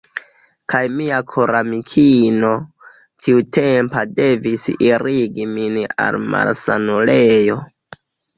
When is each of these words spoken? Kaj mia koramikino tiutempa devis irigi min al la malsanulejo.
Kaj 0.71 0.79
mia 0.99 1.17
koramikino 1.33 2.49
tiutempa 3.25 4.03
devis 4.21 4.65
irigi 4.87 5.47
min 5.53 5.79
al 5.85 6.19
la 6.23 6.25
malsanulejo. 6.35 7.61